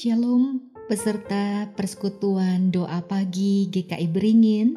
[0.00, 4.72] Shalom peserta persekutuan doa pagi GKI Beringin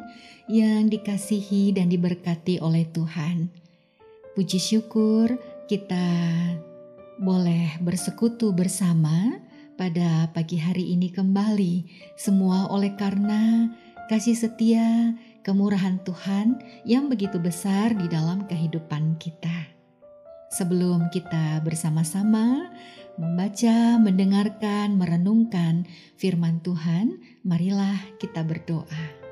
[0.52, 3.48] yang dikasihi dan diberkati oleh Tuhan.
[4.36, 5.32] Puji syukur
[5.64, 6.12] kita
[7.24, 9.40] boleh bersekutu bersama
[9.80, 11.88] pada pagi hari ini kembali.
[12.20, 13.72] Semua oleh karena
[14.12, 19.72] kasih setia, kemurahan Tuhan yang begitu besar di dalam kehidupan kita.
[20.52, 22.68] Sebelum kita bersama-sama
[23.14, 25.86] membaca, mendengarkan, merenungkan
[26.18, 29.24] firman Tuhan, marilah kita berdoa.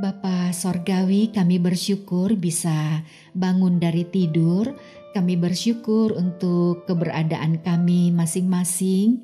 [0.00, 4.72] Bapa Sorgawi, kami bersyukur bisa bangun dari tidur.
[5.10, 9.20] Kami bersyukur untuk keberadaan kami masing-masing.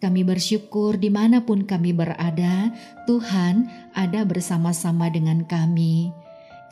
[0.00, 2.72] Kami bersyukur di mana pun kami berada,
[3.04, 6.12] Tuhan ada bersama-sama dengan kami.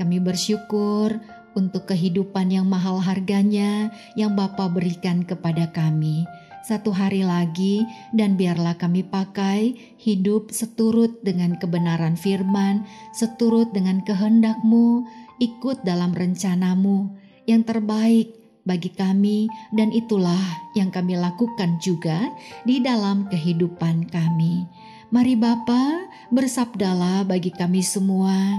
[0.00, 1.22] Kami bersyukur
[1.54, 6.26] untuk kehidupan yang mahal harganya yang Bapa berikan kepada kami.
[6.64, 7.84] Satu hari lagi
[8.16, 15.04] dan biarlah kami pakai hidup seturut dengan kebenaran firman, seturut dengan kehendakmu,
[15.44, 17.12] ikut dalam rencanamu
[17.44, 18.32] yang terbaik
[18.64, 19.44] bagi kami
[19.76, 20.40] dan itulah
[20.72, 22.32] yang kami lakukan juga
[22.64, 24.64] di dalam kehidupan kami.
[25.12, 28.56] Mari Bapa, bersabdalah bagi kami semua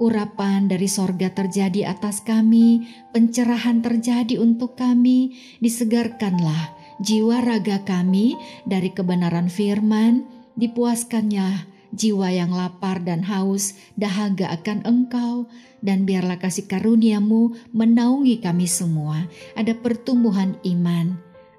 [0.00, 6.72] urapan dari sorga terjadi atas kami, pencerahan terjadi untuk kami, disegarkanlah
[7.04, 8.34] jiwa raga kami
[8.64, 10.24] dari kebenaran firman,
[10.56, 15.50] dipuaskannya jiwa yang lapar dan haus, dahaga akan engkau,
[15.82, 19.26] dan biarlah kasih karuniamu menaungi kami semua.
[19.58, 21.18] Ada pertumbuhan iman,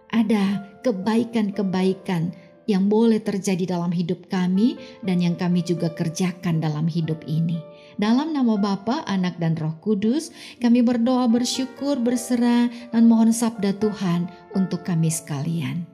[0.09, 2.31] ada kebaikan-kebaikan
[2.70, 7.59] yang boleh terjadi dalam hidup kami dan yang kami juga kerjakan dalam hidup ini.
[8.02, 14.26] Dalam nama Bapa, Anak, dan Roh Kudus, kami berdoa bersyukur, berserah, dan mohon sabda Tuhan
[14.58, 15.86] untuk kami sekalian.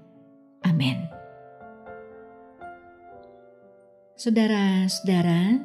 [0.63, 1.03] Amin.
[4.15, 5.59] Saudara-saudara,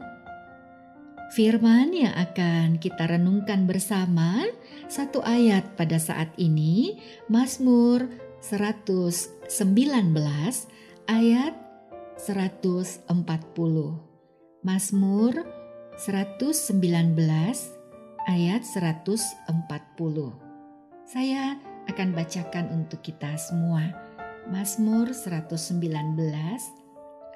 [1.31, 4.43] firman yang akan kita renungkan bersama
[4.91, 6.99] satu ayat pada saat ini
[7.31, 8.11] Mazmur
[8.43, 9.47] 119
[11.07, 11.55] ayat
[12.19, 13.07] 140.
[14.67, 15.62] Mazmur
[16.03, 16.83] 119
[18.27, 19.47] ayat 140.
[21.07, 21.55] Saya
[21.87, 23.87] akan bacakan untuk kita semua.
[24.51, 25.79] Mazmur 119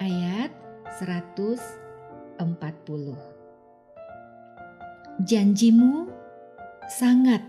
[0.02, 0.50] ayat
[0.98, 2.42] 140.
[5.22, 6.10] Janjimu
[6.90, 7.46] sangat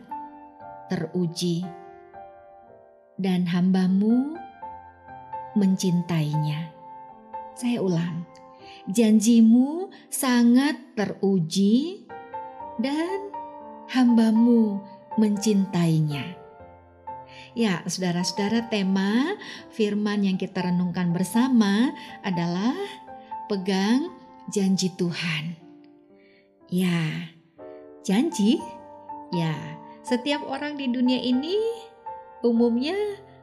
[0.94, 1.66] teruji
[3.18, 4.38] dan hambamu
[5.58, 6.70] mencintainya.
[7.58, 8.22] Saya ulang,
[8.88, 12.08] janjimu sangat teruji
[12.80, 13.32] dan
[13.92, 14.80] hambamu
[15.20, 16.38] mencintainya.
[17.58, 19.34] Ya, saudara-saudara, tema
[19.74, 21.90] firman yang kita renungkan bersama
[22.22, 22.78] adalah
[23.50, 24.14] pegang
[24.54, 25.58] janji Tuhan.
[26.70, 27.34] Ya,
[28.06, 28.62] janji.
[29.34, 29.58] Ya,
[30.06, 31.58] setiap orang di dunia ini
[32.46, 32.96] umumnya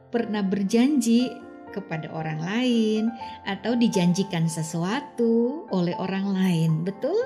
[0.09, 1.27] pernah berjanji
[1.75, 3.11] kepada orang lain
[3.43, 7.19] atau dijanjikan sesuatu oleh orang lain, betul?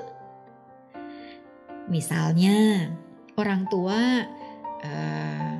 [1.86, 2.90] Misalnya,
[3.38, 4.26] orang tua
[4.82, 5.52] uh,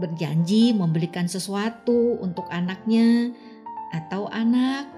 [0.00, 3.36] berjanji membelikan sesuatu untuk anaknya,
[3.92, 4.88] atau anak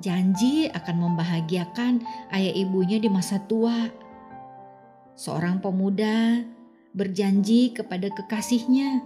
[0.00, 3.92] janji akan membahagiakan ayah ibunya di masa tua.
[5.14, 6.42] Seorang pemuda
[6.96, 9.04] berjanji kepada kekasihnya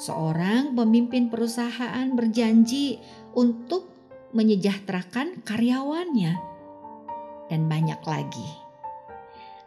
[0.00, 2.98] Seorang pemimpin perusahaan berjanji
[3.36, 3.92] untuk
[4.32, 6.32] menyejahterakan karyawannya,
[7.52, 8.48] dan banyak lagi.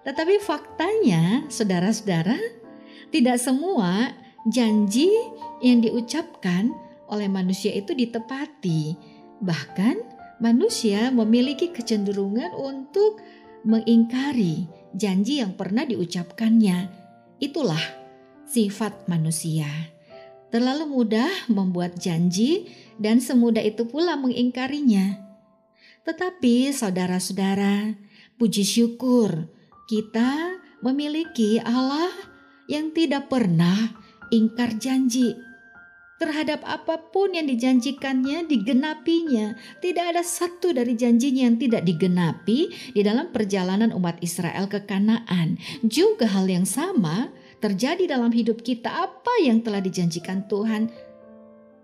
[0.06, 2.38] Tetapi faktanya, saudara-saudara,
[3.14, 4.14] tidak semua
[4.50, 5.10] janji
[5.62, 6.74] yang diucapkan
[7.10, 8.98] oleh manusia itu ditepati.
[9.42, 9.96] Bahkan,
[10.42, 13.22] manusia memiliki kecenderungan untuk
[13.66, 16.90] mengingkari janji yang pernah diucapkannya.
[17.42, 17.82] Itulah
[18.46, 19.95] sifat manusia
[20.54, 22.70] terlalu mudah membuat janji
[23.02, 25.20] dan semudah itu pula mengingkarinya.
[26.06, 27.98] Tetapi saudara-saudara,
[28.38, 29.50] puji syukur
[29.90, 32.14] kita memiliki Allah
[32.70, 33.94] yang tidak pernah
[34.30, 35.34] ingkar janji.
[36.16, 39.60] Terhadap apa pun yang dijanjikannya digenapinya.
[39.84, 45.60] Tidak ada satu dari janjinya yang tidak digenapi di dalam perjalanan umat Israel ke Kanaan.
[45.84, 50.86] Juga hal yang sama terjadi dalam hidup kita, apa yang telah dijanjikan Tuhan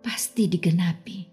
[0.06, 1.26] pasti digenapi.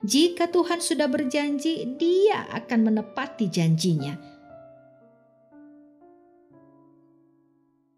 [0.00, 4.16] Jika Tuhan sudah berjanji, Dia akan menepati janjinya.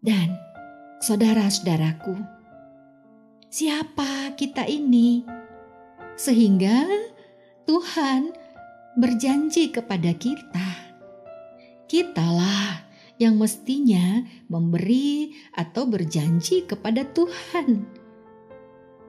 [0.03, 0.35] Dan
[0.99, 2.13] saudara-saudaraku,
[3.47, 5.23] siapa kita ini?
[6.19, 6.85] Sehingga
[7.63, 8.35] Tuhan
[8.99, 10.69] berjanji kepada kita,
[11.87, 12.84] kitalah
[13.21, 17.87] yang mestinya memberi atau berjanji kepada Tuhan.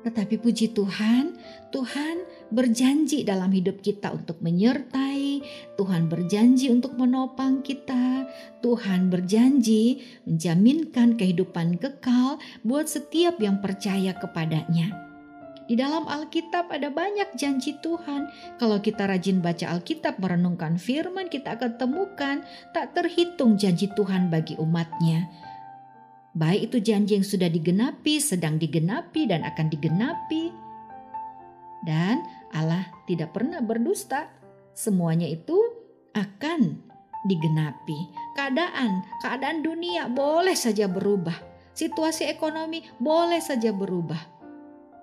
[0.07, 1.35] Tetapi puji Tuhan,
[1.75, 2.17] Tuhan
[2.55, 5.43] berjanji dalam hidup kita untuk menyertai,
[5.75, 8.23] Tuhan berjanji untuk menopang kita,
[8.63, 15.06] Tuhan berjanji menjaminkan kehidupan kekal buat setiap yang percaya kepadanya.
[15.67, 18.31] Di dalam Alkitab ada banyak janji Tuhan.
[18.63, 24.55] Kalau kita rajin baca Alkitab, merenungkan firman, kita akan temukan tak terhitung janji Tuhan bagi
[24.63, 25.27] umatnya.
[26.39, 30.55] Baik itu janji yang sudah digenapi, sedang digenapi, dan akan digenapi.
[31.83, 32.23] Dan
[32.55, 34.31] Allah tidak pernah berdusta.
[34.71, 35.57] Semuanya itu
[36.15, 36.79] akan
[37.27, 37.99] digenapi.
[38.39, 41.35] Keadaan, keadaan dunia boleh saja berubah.
[41.75, 44.36] Situasi ekonomi boleh saja berubah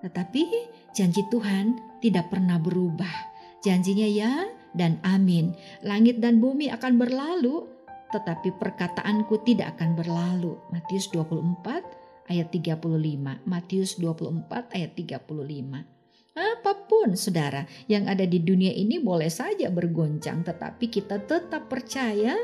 [0.04, 0.44] tetapi
[0.92, 3.32] janji Tuhan tidak pernah berubah.
[3.64, 4.32] Janjinya ya
[4.76, 5.56] dan amin.
[5.80, 7.64] Langit dan bumi akan berlalu,
[8.12, 10.60] tetapi perkataanku tidak akan berlalu.
[10.68, 13.48] Matius 24 ayat 35.
[13.48, 15.94] Matius 24 ayat 35.
[16.34, 22.36] Apa pun saudara yang ada di dunia ini boleh saja bergoncang, tetapi kita tetap percaya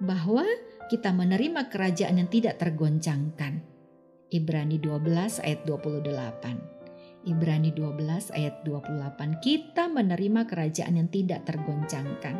[0.00, 0.46] bahwa
[0.88, 3.60] kita menerima kerajaan yang tidak tergoncangkan.
[4.30, 6.75] Ibrani 12 ayat 28.
[7.26, 12.38] Ibrani 12 ayat 28 kita menerima kerajaan yang tidak tergoncangkan.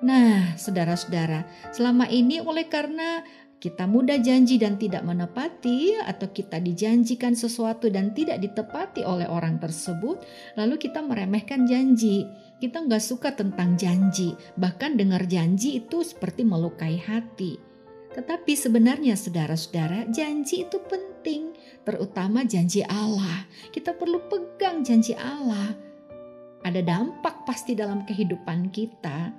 [0.00, 1.44] Nah, saudara-saudara,
[1.74, 3.20] selama ini oleh karena
[3.58, 9.58] kita mudah janji dan tidak menepati atau kita dijanjikan sesuatu dan tidak ditepati oleh orang
[9.58, 10.22] tersebut,
[10.54, 12.22] lalu kita meremehkan janji.
[12.62, 17.67] Kita nggak suka tentang janji, bahkan dengar janji itu seperti melukai hati.
[18.18, 21.54] Tetapi sebenarnya saudara-saudara, janji itu penting,
[21.86, 23.46] terutama janji Allah.
[23.70, 25.70] Kita perlu pegang janji Allah.
[26.66, 29.30] Ada dampak pasti dalam kehidupan kita.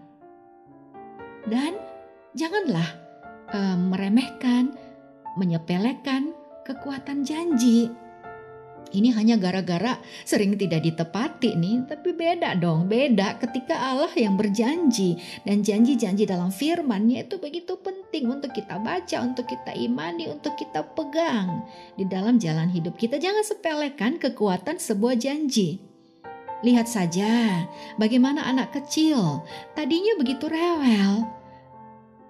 [1.44, 1.76] Dan
[2.32, 2.88] janganlah
[3.52, 4.72] uh, meremehkan,
[5.36, 6.32] menyepelekan
[6.64, 7.92] kekuatan janji.
[8.90, 15.14] Ini hanya gara-gara sering tidak ditepati nih, tapi beda dong, beda ketika Allah yang berjanji
[15.46, 20.82] dan janji-janji dalam firman-Nya itu begitu penting untuk kita baca, untuk kita imani, untuk kita
[20.98, 21.62] pegang
[21.94, 23.22] di dalam jalan hidup kita.
[23.22, 25.78] Jangan sepelekan kekuatan sebuah janji.
[26.66, 27.64] Lihat saja
[28.02, 29.46] bagaimana anak kecil
[29.78, 31.30] tadinya begitu rewel,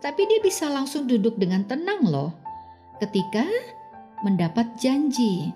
[0.04, 2.36] tapi dia bisa langsung duduk dengan tenang loh
[3.00, 3.48] ketika
[4.28, 5.56] mendapat janji.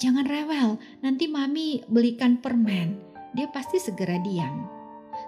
[0.00, 2.96] Jangan rewel, nanti mami belikan permen.
[3.36, 4.64] Dia pasti segera diam.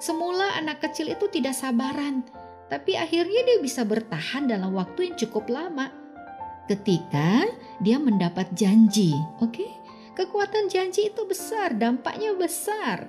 [0.00, 2.24] Semula anak kecil itu tidak sabaran,
[2.72, 5.92] tapi akhirnya dia bisa bertahan dalam waktu yang cukup lama.
[6.72, 7.44] Ketika
[7.84, 9.12] dia mendapat janji,
[9.44, 9.52] oke?
[9.52, 9.70] Okay?
[10.16, 13.04] Kekuatan janji itu besar, dampaknya besar.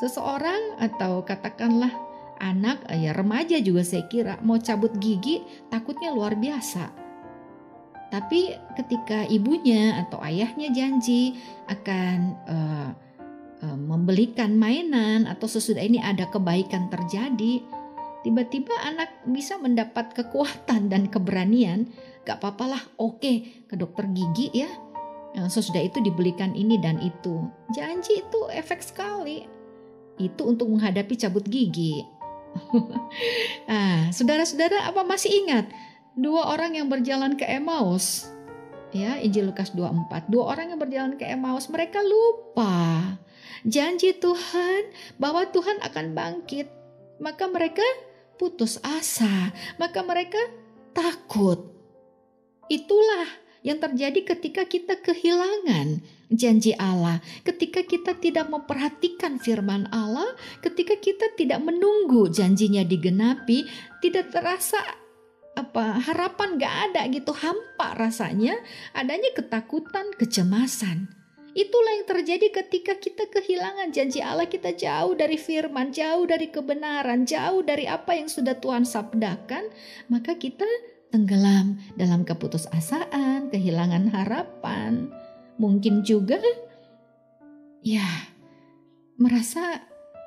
[0.00, 1.92] Seseorang atau katakanlah
[2.40, 7.05] anak, ya remaja juga saya kira mau cabut gigi takutnya luar biasa
[8.16, 11.36] tapi ketika ibunya atau ayahnya janji
[11.68, 12.88] akan uh,
[13.60, 17.60] uh, membelikan mainan atau sesudah ini ada kebaikan terjadi,
[18.24, 21.92] tiba-tiba anak bisa mendapat kekuatan dan keberanian.
[22.24, 24.70] Gak apa-apalah, oke ke dokter gigi ya.
[25.36, 27.44] Uh, sesudah itu dibelikan ini dan itu.
[27.76, 29.44] Janji itu efek sekali.
[30.16, 32.00] Itu untuk menghadapi cabut gigi.
[33.68, 35.68] ah, saudara-saudara apa masih ingat
[36.16, 38.32] dua orang yang berjalan ke Emmaus.
[38.96, 40.32] Ya, Injil Lukas 24.
[40.32, 43.20] Dua orang yang berjalan ke Emmaus, mereka lupa
[43.68, 44.88] janji Tuhan
[45.20, 46.72] bahwa Tuhan akan bangkit.
[47.20, 47.84] Maka mereka
[48.40, 50.40] putus asa, maka mereka
[50.96, 51.76] takut.
[52.72, 53.28] Itulah
[53.60, 56.00] yang terjadi ketika kita kehilangan
[56.32, 63.66] janji Allah, ketika kita tidak memperhatikan firman Allah, ketika kita tidak menunggu janjinya digenapi,
[64.04, 65.05] tidak terasa
[65.56, 68.60] apa harapan gak ada gitu hampa rasanya
[68.92, 71.08] adanya ketakutan kecemasan.
[71.56, 74.44] Itulah yang terjadi ketika kita kehilangan janji Allah.
[74.44, 79.72] Kita jauh dari firman jauh dari kebenaran jauh dari apa yang sudah Tuhan sabdakan
[80.12, 80.68] maka kita
[81.08, 85.08] tenggelam dalam keputusasaan kehilangan harapan.
[85.56, 86.36] Mungkin juga
[87.80, 88.04] ya
[89.16, 89.80] merasa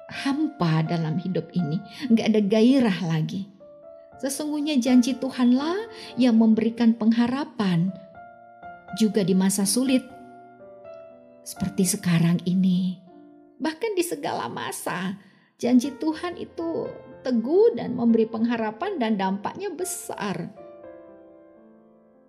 [0.10, 1.78] hampa dalam hidup ini.
[2.10, 3.59] Nggak ada gairah lagi
[4.20, 5.88] Sesungguhnya janji Tuhanlah
[6.20, 7.92] yang memberikan pengharapan
[9.00, 10.04] juga di masa sulit
[11.50, 13.00] seperti sekarang ini.
[13.60, 15.18] Bahkan di segala masa,
[15.58, 16.88] janji Tuhan itu
[17.26, 20.52] teguh dan memberi pengharapan dan dampaknya besar.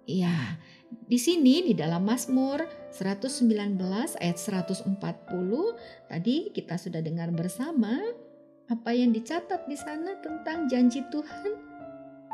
[0.09, 0.59] Ya,
[1.07, 3.79] di sini di dalam Mazmur 119
[4.19, 4.99] ayat 140
[6.11, 7.95] tadi kita sudah dengar bersama
[8.67, 11.70] apa yang dicatat di sana tentang janji Tuhan.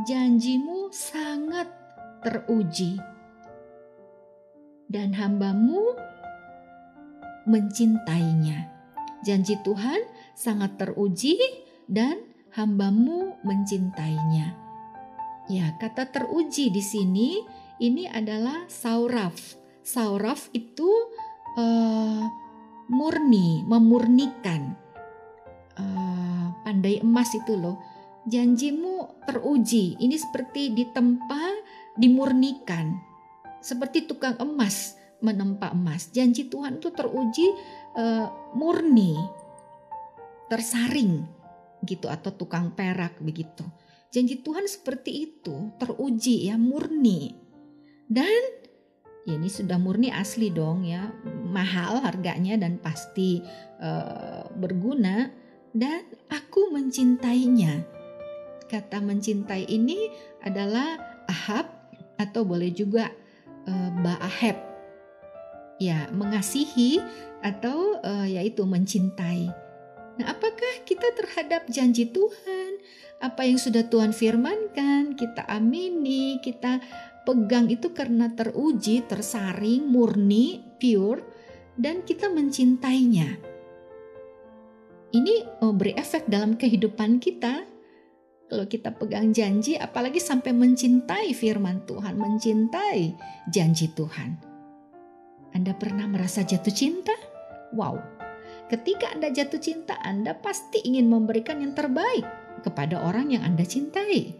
[0.04, 1.72] Janjimu sangat
[2.20, 3.00] teruji
[4.92, 5.96] dan hambamu
[7.48, 8.68] mencintainya.
[9.24, 9.96] Janji Tuhan
[10.36, 11.40] sangat teruji
[11.88, 12.20] dan
[12.52, 14.52] hambamu mencintainya.
[15.48, 17.40] Ya, kata teruji di sini
[17.80, 19.56] ini adalah sauraf.
[19.80, 20.92] Sauraf itu
[21.56, 22.24] uh,
[22.92, 24.76] murni, memurnikan.
[25.72, 27.80] Uh, pandai emas itu loh.
[28.26, 28.95] Janjimu
[29.26, 29.98] teruji.
[29.98, 31.44] Ini seperti ditempa,
[31.98, 32.96] dimurnikan.
[33.60, 36.12] Seperti tukang emas menempa emas.
[36.12, 37.46] Janji Tuhan itu teruji
[37.96, 39.16] uh, murni,
[40.46, 41.24] tersaring
[41.84, 43.64] gitu atau tukang perak begitu.
[44.14, 47.36] Janji Tuhan seperti itu, teruji ya, murni.
[48.06, 48.42] Dan
[49.26, 51.10] ini sudah murni asli dong ya,
[51.50, 53.42] mahal harganya dan pasti
[53.82, 55.26] uh, berguna
[55.74, 57.95] dan aku mencintainya.
[58.66, 60.10] Kata mencintai ini
[60.42, 60.98] adalah
[61.30, 61.70] ahab
[62.18, 63.10] atau boleh juga
[63.66, 64.58] uh, ba'aheb.
[65.76, 66.98] Ya, mengasihi
[67.44, 69.52] atau uh, yaitu mencintai.
[70.16, 72.80] Nah, apakah kita terhadap janji Tuhan,
[73.20, 76.80] apa yang sudah Tuhan firmankan, kita amini, kita
[77.28, 81.20] pegang itu karena teruji, tersaring, murni, pure,
[81.76, 83.36] dan kita mencintainya.
[85.12, 87.75] Ini oh, beri efek dalam kehidupan kita.
[88.46, 93.10] Kalau kita pegang janji, apalagi sampai mencintai firman Tuhan, mencintai
[93.50, 94.38] janji Tuhan.
[95.50, 97.10] Anda pernah merasa jatuh cinta?
[97.74, 97.98] Wow,
[98.70, 102.22] ketika Anda jatuh cinta, Anda pasti ingin memberikan yang terbaik
[102.62, 104.30] kepada orang yang Anda cintai.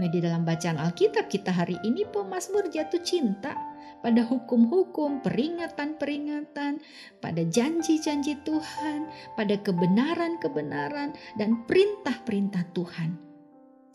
[0.00, 3.73] Nah, di dalam bacaan Alkitab kita hari ini pemazmur jatuh cinta
[4.04, 6.84] pada hukum-hukum, peringatan-peringatan,
[7.24, 13.16] pada janji-janji Tuhan, pada kebenaran-kebenaran dan perintah-perintah Tuhan.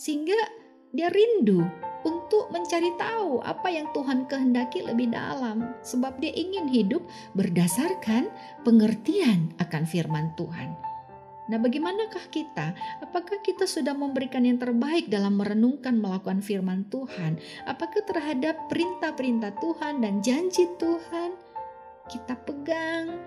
[0.02, 0.58] Sehingga
[0.90, 1.62] dia rindu
[2.02, 7.06] untuk mencari tahu apa yang Tuhan kehendaki lebih dalam sebab dia ingin hidup
[7.38, 8.34] berdasarkan
[8.66, 10.89] pengertian akan firman Tuhan.
[11.50, 12.78] Nah, bagaimanakah kita?
[13.02, 17.42] Apakah kita sudah memberikan yang terbaik dalam merenungkan melakukan firman Tuhan?
[17.66, 21.34] Apakah terhadap perintah-perintah Tuhan dan janji Tuhan
[22.06, 23.18] kita pegang?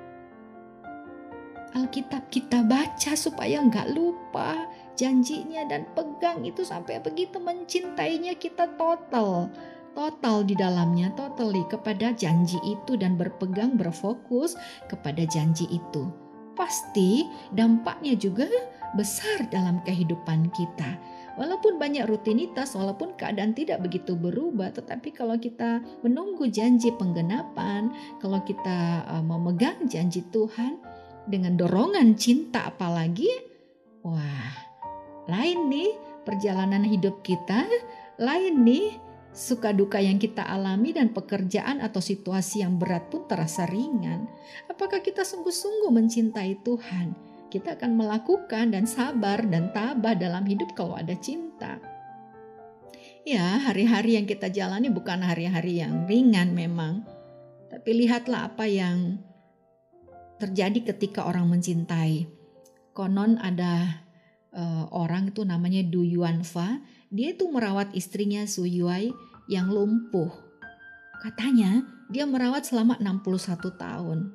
[1.72, 9.48] Alkitab kita baca supaya nggak lupa janjinya dan pegang itu sampai begitu mencintainya kita total
[9.96, 14.52] total di dalamnya totally kepada janji itu dan berpegang berfokus
[14.88, 16.12] kepada janji itu
[16.62, 18.46] pasti dampaknya juga
[18.94, 20.94] besar dalam kehidupan kita.
[21.34, 27.90] Walaupun banyak rutinitas, walaupun keadaan tidak begitu berubah, tetapi kalau kita menunggu janji penggenapan,
[28.22, 30.78] kalau kita uh, memegang janji Tuhan
[31.26, 33.32] dengan dorongan cinta apalagi,
[34.06, 34.54] wah,
[35.26, 35.90] lain nih
[36.22, 37.66] perjalanan hidup kita,
[38.20, 39.00] lain nih
[39.32, 44.28] Suka duka yang kita alami dan pekerjaan atau situasi yang berat pun terasa ringan.
[44.68, 47.16] Apakah kita sungguh-sungguh mencintai Tuhan?
[47.48, 51.80] Kita akan melakukan dan sabar dan tabah dalam hidup kalau ada cinta.
[53.24, 57.08] Ya, hari-hari yang kita jalani bukan hari-hari yang ringan memang.
[57.72, 59.16] Tapi lihatlah apa yang
[60.36, 62.28] terjadi ketika orang mencintai.
[62.92, 64.04] Konon ada
[64.52, 69.12] uh, orang itu namanya Du Yuanfa dia itu merawat istrinya Su Yuai
[69.44, 70.32] yang lumpuh.
[71.20, 74.32] Katanya dia merawat selama 61 tahun.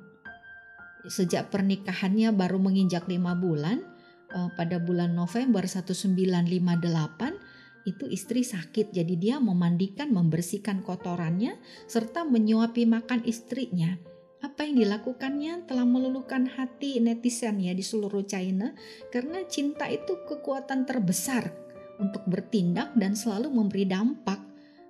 [1.10, 3.82] Sejak pernikahannya baru menginjak lima bulan,
[4.30, 7.34] eh, pada bulan November 1958
[7.82, 11.56] itu istri sakit jadi dia memandikan membersihkan kotorannya
[11.88, 13.96] serta menyuapi makan istrinya
[14.38, 18.76] apa yang dilakukannya telah meluluhkan hati netizen ya di seluruh China
[19.10, 21.67] karena cinta itu kekuatan terbesar
[21.98, 24.38] untuk bertindak dan selalu memberi dampak.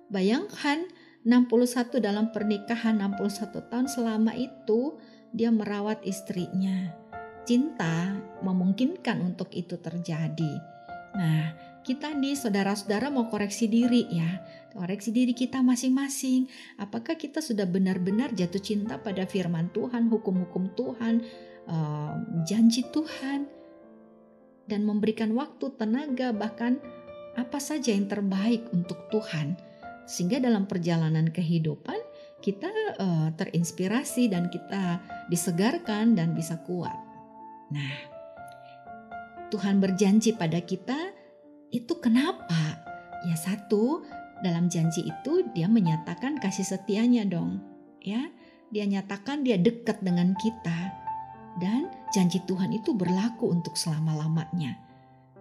[0.09, 0.89] Bayangkan
[1.25, 4.97] 61 dalam pernikahan 61 tahun selama itu
[5.35, 6.89] dia merawat istrinya.
[7.45, 10.53] Cinta memungkinkan untuk itu terjadi.
[11.17, 11.43] Nah,
[11.81, 14.29] kita nih saudara-saudara mau koreksi diri ya.
[14.69, 16.45] Koreksi diri kita masing-masing.
[16.77, 21.25] Apakah kita sudah benar-benar jatuh cinta pada firman Tuhan, hukum-hukum Tuhan,
[21.65, 22.13] uh,
[22.45, 23.49] janji Tuhan,
[24.69, 26.77] dan memberikan waktu, tenaga, bahkan
[27.39, 29.55] apa saja yang terbaik untuk Tuhan,
[30.03, 31.97] sehingga dalam perjalanan kehidupan
[32.43, 32.67] kita
[32.99, 34.99] uh, terinspirasi dan kita
[35.31, 36.95] disegarkan dan bisa kuat.
[37.71, 37.95] Nah,
[39.51, 41.15] Tuhan berjanji pada kita
[41.71, 42.81] itu kenapa?
[43.27, 44.03] Ya satu,
[44.41, 47.59] dalam janji itu dia menyatakan kasih setianya dong.
[47.99, 48.31] Ya,
[48.71, 50.95] dia nyatakan dia dekat dengan kita.
[51.59, 54.79] Dan janji Tuhan itu berlaku untuk selama-lamanya.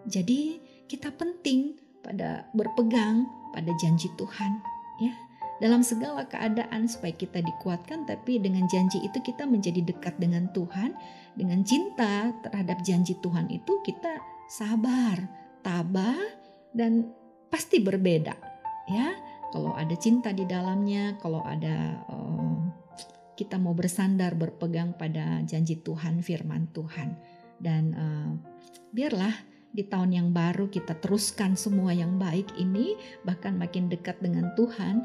[0.02, 0.58] Jadi
[0.90, 4.52] kita penting pada berpegang pada janji Tuhan,
[5.02, 5.12] ya.
[5.58, 10.94] Dalam segala keadaan supaya kita dikuatkan tapi dengan janji itu kita menjadi dekat dengan Tuhan,
[11.34, 15.18] dengan cinta terhadap janji Tuhan itu kita sabar,
[15.66, 16.14] tabah
[16.70, 17.10] dan
[17.50, 18.38] pasti berbeda
[18.86, 19.18] ya.
[19.50, 22.70] Kalau ada cinta di dalamnya kalau ada um,
[23.38, 27.18] kita mau bersandar berpegang pada janji Tuhan firman Tuhan.
[27.58, 28.30] Dan uh,
[28.94, 29.34] biarlah
[29.72, 35.04] di tahun yang baru kita teruskan semua yang baik ini bahkan makin dekat dengan Tuhan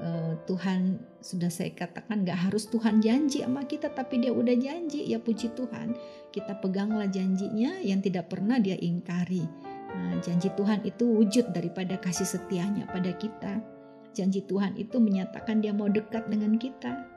[0.00, 5.08] uh, Tuhan sudah saya katakan gak harus Tuhan janji sama kita tapi dia udah janji
[5.08, 5.96] ya puji Tuhan
[6.28, 9.48] kita peganglah janjinya yang tidak pernah dia ingkari
[9.92, 13.60] Nah, janji Tuhan itu wujud daripada kasih setianya pada kita.
[14.12, 17.08] Janji Tuhan itu menyatakan dia mau dekat dengan kita.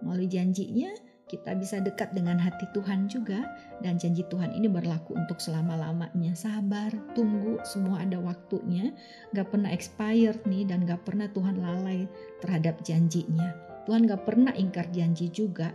[0.00, 0.92] Melalui janjinya,
[1.24, 3.48] kita bisa dekat dengan hati Tuhan juga.
[3.80, 6.36] Dan janji Tuhan ini berlaku untuk selama-lamanya.
[6.36, 8.92] Sabar, tunggu, semua ada waktunya.
[9.32, 12.06] Gak pernah expired nih dan gak pernah Tuhan lalai
[12.44, 13.52] terhadap janjinya.
[13.84, 15.72] Tuhan gak pernah ingkar janji juga.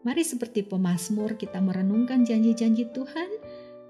[0.00, 3.30] Mari seperti pemazmur kita merenungkan janji-janji Tuhan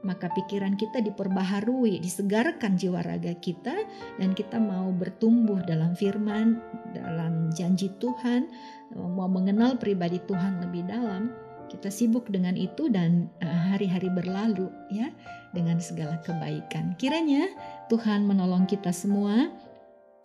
[0.01, 3.77] maka pikiran kita diperbaharui, disegarkan jiwa raga kita,
[4.17, 6.57] dan kita mau bertumbuh dalam firman,
[6.97, 8.49] dalam janji Tuhan,
[8.97, 11.33] mau mengenal pribadi Tuhan lebih dalam.
[11.71, 15.07] Kita sibuk dengan itu dan eh, hari-hari berlalu ya
[15.55, 16.99] dengan segala kebaikan.
[16.99, 17.47] Kiranya
[17.87, 19.55] Tuhan menolong kita semua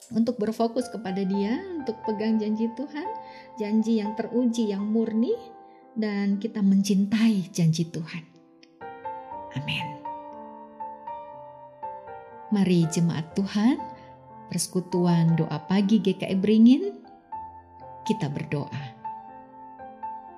[0.10, 3.08] untuk berfokus kepada Dia, untuk pegang janji Tuhan,
[3.62, 5.34] janji yang teruji, yang murni,
[5.94, 8.35] dan kita mencintai janji Tuhan.
[9.56, 9.86] Amin.
[12.54, 13.82] Mari jemaat Tuhan,
[14.48, 16.84] persekutuan doa pagi GKI Beringin,
[18.06, 18.96] kita berdoa.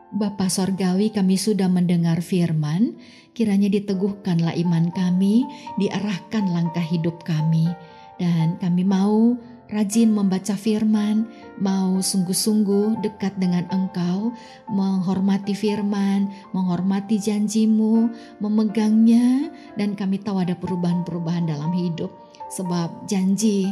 [0.08, 2.96] Bapa Sorgawi kami sudah mendengar firman,
[3.36, 5.44] kiranya diteguhkanlah iman kami,
[5.76, 7.68] diarahkan langkah hidup kami,
[8.16, 9.36] dan kami mau
[9.68, 11.28] rajin membaca firman,
[11.60, 14.32] mau sungguh-sungguh dekat dengan Engkau,
[14.72, 22.12] menghormati firman, menghormati janjimu, memegangnya, dan kami tahu ada perubahan-perubahan dalam hidup,
[22.52, 23.68] sebab janji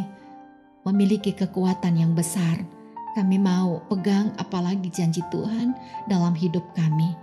[0.83, 2.61] memiliki kekuatan yang besar.
[3.15, 5.71] Kami mau pegang apalagi janji Tuhan
[6.11, 7.15] dalam hidup kami.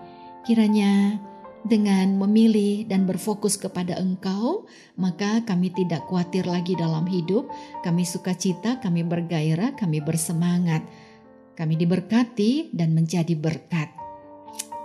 [0.43, 1.21] Kiranya
[1.63, 4.67] dengan memilih dan berfokus kepada Engkau,
[4.99, 7.47] maka kami tidak khawatir lagi dalam hidup.
[7.87, 10.83] Kami sukacita, kami bergairah, kami bersemangat.
[11.55, 13.93] Kami diberkati dan menjadi berkat.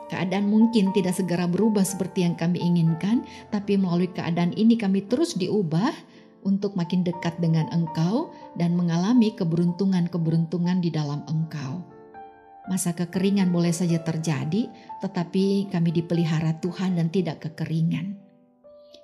[0.08, 5.36] Keadaan mungkin tidak segera berubah seperti yang kami inginkan, tapi melalui keadaan ini kami terus
[5.36, 5.92] diubah
[6.48, 11.97] untuk makin dekat dengan Engkau dan mengalami keberuntungan-keberuntungan di dalam Engkau.
[12.68, 14.68] Masa kekeringan boleh saja terjadi,
[15.00, 18.20] tetapi kami dipelihara Tuhan dan tidak kekeringan.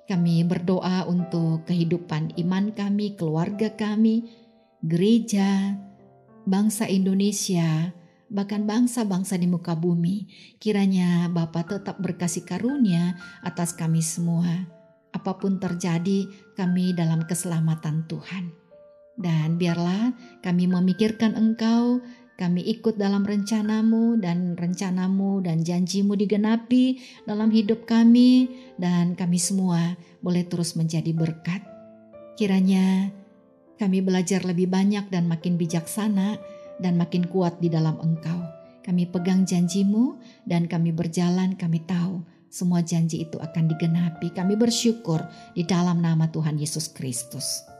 [0.04, 4.28] Kami berdoa untuk kehidupan iman kami, keluarga kami,
[4.84, 5.80] gereja,
[6.44, 7.88] bangsa Indonesia,
[8.28, 10.28] bahkan bangsa-bangsa di muka bumi.
[10.60, 14.68] Kiranya Bapa tetap berkasih karunia atas kami semua.
[15.16, 18.52] Apa pun terjadi, kami dalam keselamatan Tuhan.
[19.16, 27.54] Dan biarlah kami memikirkan Engkau kami ikut dalam rencanamu dan rencanamu dan janjimu digenapi dalam
[27.54, 31.62] hidup kami dan kami semua boleh terus menjadi berkat.
[32.34, 33.14] Kiranya
[33.78, 36.34] kami belajar lebih banyak dan makin bijaksana
[36.82, 38.42] dan makin kuat di dalam engkau.
[38.82, 44.30] Kami pegang janjimu dan kami berjalan kami tahu semua janji itu akan digenapi.
[44.30, 45.22] Kami bersyukur
[45.58, 47.73] di dalam nama Tuhan Yesus Kristus.